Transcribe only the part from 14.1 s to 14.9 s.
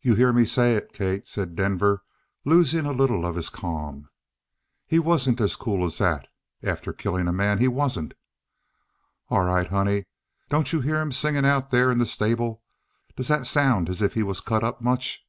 he was cut up